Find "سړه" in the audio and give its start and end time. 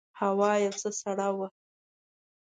1.01-1.27